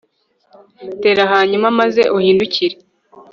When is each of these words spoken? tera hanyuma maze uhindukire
tera 1.01 1.23
hanyuma 1.33 1.67
maze 1.79 2.01
uhindukire 2.17 2.75